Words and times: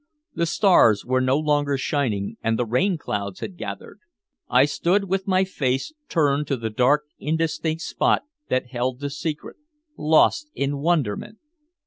The 0.33 0.47
stars 0.47 1.05
were 1.05 1.21
no 1.21 1.37
longer 1.37 1.77
shining 1.77 2.37
and 2.43 2.57
the 2.57 2.65
rain 2.65 2.97
clouds 2.97 3.39
had 3.41 3.55
gathered. 3.55 3.99
I 4.49 4.65
stood 4.65 5.03
with 5.03 5.27
my 5.27 5.43
face 5.43 5.93
turned 6.09 6.47
to 6.47 6.57
the 6.57 6.71
dark 6.71 7.03
indistinct 7.19 7.83
spot 7.83 8.23
that 8.49 8.71
held 8.71 8.99
the 8.99 9.11
secret, 9.11 9.57
lost 9.95 10.49
in 10.55 10.79
wonderment. 10.79 11.37